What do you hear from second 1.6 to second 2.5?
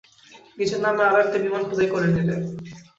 খোদাই করে নিলে।